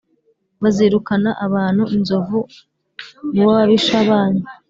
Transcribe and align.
bazirukana 0.61 1.29
abantu 1.45 1.83
inzovu 1.95 2.39
mubababisha 3.33 3.97
banyu 4.09 4.45